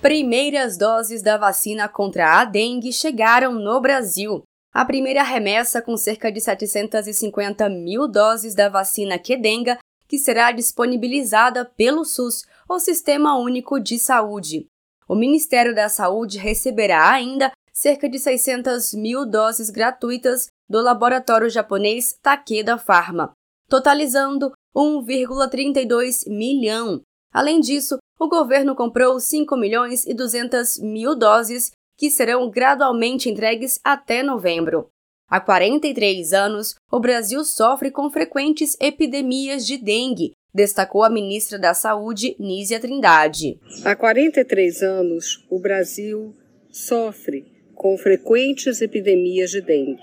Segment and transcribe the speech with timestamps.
[0.00, 4.42] Primeiras doses da vacina contra a dengue chegaram no Brasil.
[4.72, 9.76] A primeira remessa com cerca de 750 mil doses da vacina Quedenga,
[10.08, 14.66] que será disponibilizada pelo SUS, o Sistema Único de Saúde.
[15.06, 22.16] O Ministério da Saúde receberá ainda cerca de 600 mil doses gratuitas do laboratório japonês
[22.22, 23.32] Takeda Pharma,
[23.68, 27.02] totalizando 1,32 milhão.
[27.32, 33.80] Além disso, o governo comprou 5 milhões e 200 mil doses que serão gradualmente entregues
[33.82, 34.88] até novembro.
[35.26, 41.72] Há 43 anos, o Brasil sofre com frequentes epidemias de dengue, destacou a ministra da
[41.72, 43.58] Saúde, Nízia Trindade.
[43.84, 46.36] Há 43 anos, o Brasil
[46.70, 49.98] sofre com frequentes epidemias de dengue.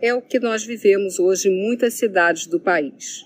[0.00, 3.24] É o que nós vivemos hoje em muitas cidades do país.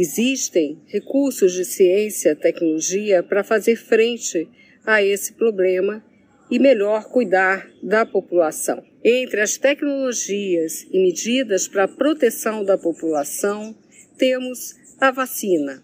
[0.00, 4.48] Existem recursos de ciência tecnologia para fazer frente
[4.86, 6.04] a esse problema
[6.48, 8.80] e melhor cuidar da população.
[9.02, 13.74] Entre as tecnologias e medidas para a proteção da população,
[14.16, 15.82] temos a vacina.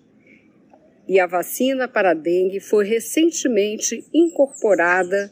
[1.08, 5.28] E a vacina para a dengue foi recentemente incorporada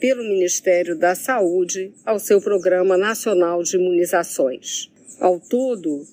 [0.00, 4.90] pelo Ministério da Saúde ao seu Programa Nacional de Imunizações.
[5.20, 6.06] Ao todo,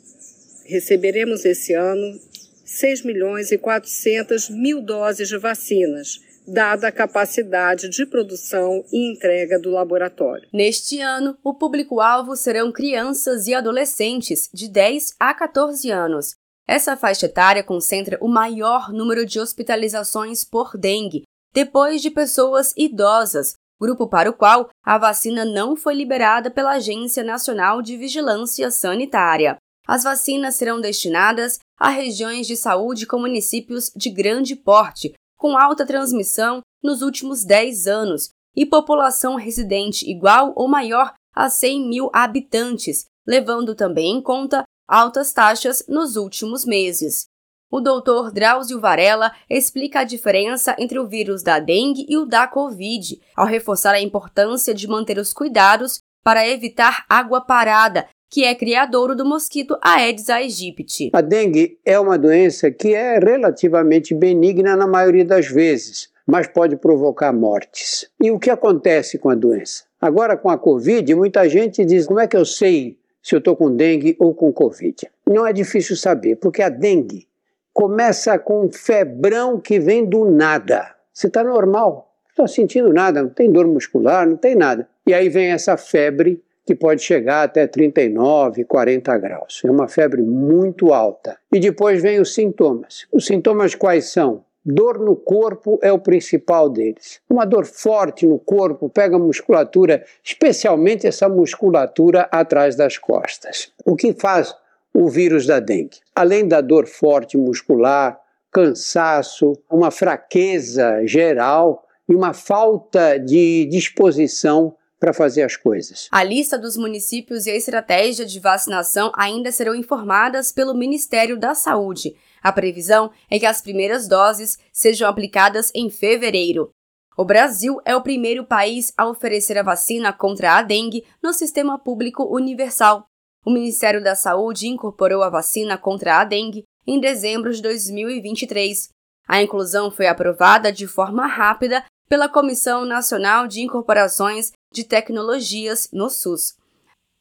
[0.66, 2.20] receberemos esse ano
[2.66, 9.59] 6 milhões e 400 mil doses de vacinas, dada a capacidade de produção e entrega
[9.59, 10.48] do laboratório.
[10.54, 16.36] Neste ano, o público-alvo serão crianças e adolescentes de 10 a 14 anos.
[16.67, 21.23] Essa faixa etária concentra o maior número de hospitalizações por dengue,
[21.54, 27.23] depois de pessoas idosas, grupo para o qual a vacina não foi liberada pela Agência
[27.23, 29.58] Nacional de Vigilância Sanitária.
[29.92, 35.86] As vacinas serão destinadas a regiões de saúde com municípios de grande porte, com alta
[35.86, 43.04] transmissão nos últimos 10 anos e população residente igual ou maior a 100 mil habitantes,
[43.27, 47.26] levando também em conta altas taxas nos últimos meses.
[47.70, 52.48] O doutor Drauzio Varela explica a diferença entre o vírus da dengue e o da
[52.48, 58.55] Covid, ao reforçar a importância de manter os cuidados para evitar água parada, que é
[58.55, 61.09] criadouro do mosquito Aedes aegypti.
[61.11, 66.77] A dengue é uma doença que é relativamente benigna na maioria das vezes, mas pode
[66.77, 68.09] provocar mortes.
[68.23, 69.83] E o que acontece com a doença?
[69.99, 73.53] Agora com a Covid, muita gente diz: como é que eu sei se eu estou
[73.53, 74.95] com dengue ou com Covid?
[75.27, 77.27] Não é difícil saber, porque a dengue
[77.73, 80.95] começa com um febrão que vem do nada.
[81.11, 84.87] Você está normal, não está sentindo nada, não tem dor muscular, não tem nada.
[85.05, 89.61] E aí vem essa febre que pode chegar até 39, 40 graus.
[89.66, 91.38] É uma febre muito alta.
[91.52, 93.05] E depois vem os sintomas.
[93.11, 94.44] Os sintomas quais são?
[94.64, 97.20] Dor no corpo é o principal deles.
[97.27, 103.71] Uma dor forte no corpo pega a musculatura, especialmente essa musculatura atrás das costas.
[103.83, 104.55] O que faz
[104.94, 105.98] o vírus da dengue?
[106.16, 108.20] Além da dor forte muscular,
[108.52, 116.08] cansaço, uma fraqueza geral e uma falta de disposição para fazer as coisas.
[116.12, 121.56] A lista dos municípios e a estratégia de vacinação ainda serão informadas pelo Ministério da
[121.56, 122.16] Saúde.
[122.39, 126.70] A previsão é que as primeiras doses sejam aplicadas em fevereiro.
[127.17, 131.80] O Brasil é o primeiro país a oferecer a vacina contra a dengue no sistema
[131.80, 133.07] público universal.
[133.44, 138.89] O Ministério da Saúde incorporou a vacina contra a dengue em dezembro de 2023.
[139.28, 146.09] A inclusão foi aprovada de forma rápida pela Comissão Nacional de Incorporações de Tecnologias no
[146.09, 146.56] SUS.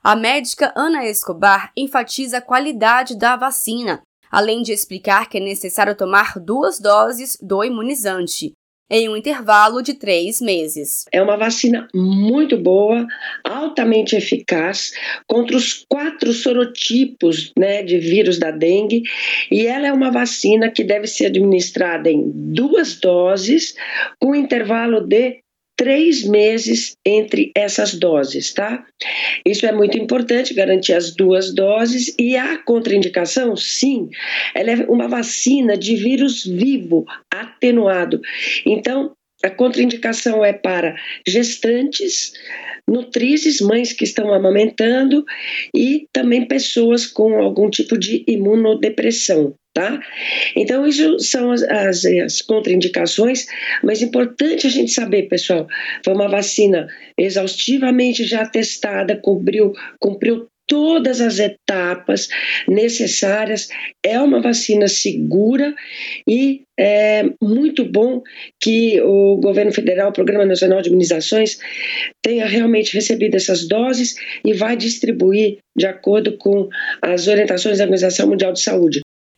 [0.03, 5.95] A médica Ana Escobar enfatiza a qualidade da vacina, além de explicar que é necessário
[5.95, 8.53] tomar duas doses do imunizante
[8.91, 11.05] em um intervalo de três meses.
[11.13, 13.07] É uma vacina muito boa,
[13.45, 14.93] altamente eficaz
[15.29, 19.03] contra os quatro sorotipos né, de vírus da dengue,
[19.51, 23.77] e ela é uma vacina que deve ser administrada em duas doses,
[24.19, 25.39] com intervalo de
[25.81, 28.85] três meses entre essas doses, tá?
[29.47, 34.11] Isso é muito importante, garantir as duas doses e a contraindicação, sim,
[34.55, 38.21] ela é uma vacina de vírus vivo, atenuado.
[38.67, 39.13] Então,
[39.43, 40.95] a contraindicação é para
[41.27, 42.35] gestantes,
[42.87, 45.25] nutrizes, mães que estão amamentando
[45.75, 50.01] e também pessoas com algum tipo de imunodepressão tá?
[50.57, 53.47] Então, isso são as, as, as, contraindicações,
[53.83, 55.67] mas importante a gente saber, pessoal,
[56.05, 62.29] foi uma vacina exaustivamente já testada, cumpriu todas as etapas
[62.69, 63.69] necessárias.
[64.07, 65.75] É uma vacina segura
[66.27, 68.23] e é muito bom
[68.61, 71.59] que o governo federal, o Programa Nacional de Imunizações,
[72.23, 74.15] tenha realmente recebido essas doses
[74.45, 76.69] e vai distribuir de acordo com
[77.03, 79.01] as orientações da Organização Mundial de Saúde.